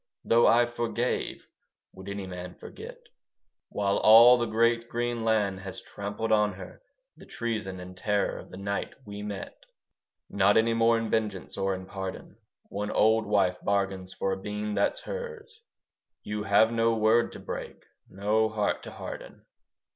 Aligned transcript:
Though 0.25 0.47
I 0.47 0.65
forgave, 0.65 1.45
would 1.93 2.09
any 2.09 2.25
man 2.25 2.55
forget? 2.55 2.97
While 3.69 3.97
all 3.97 4.35
the 4.39 4.47
great 4.47 4.89
green 4.89 5.23
land 5.23 5.59
has 5.59 5.79
trampled 5.79 6.31
on 6.31 6.53
her 6.53 6.81
The 7.17 7.27
treason 7.27 7.79
and 7.79 7.95
terror 7.95 8.39
of 8.39 8.49
the 8.49 8.57
night 8.57 8.95
we 9.05 9.21
met. 9.21 9.63
Not 10.27 10.57
any 10.57 10.73
more 10.73 10.97
in 10.97 11.11
vengeance 11.11 11.55
or 11.55 11.75
in 11.75 11.85
pardon, 11.85 12.35
One 12.69 12.89
old 12.89 13.27
wife 13.27 13.59
bargains 13.61 14.11
for 14.11 14.31
a 14.31 14.41
bean 14.41 14.73
that's 14.73 15.01
hers. 15.01 15.61
You 16.23 16.41
have 16.45 16.71
no 16.71 16.95
word 16.95 17.31
to 17.33 17.39
break: 17.39 17.85
no 18.09 18.49
heart 18.49 18.81
to 18.81 18.91
harden. 18.93 19.45